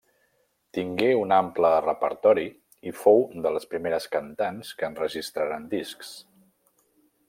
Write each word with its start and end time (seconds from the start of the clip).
Tingué 0.77 1.09
un 1.23 1.33
ample 1.37 1.71
repertori 1.87 2.47
i 2.93 2.95
fou 3.03 3.23
de 3.45 3.55
les 3.59 3.71
primeres 3.75 4.11
cantants 4.19 4.75
que 4.81 4.93
enregistraren 4.93 5.73
discs. 5.77 6.15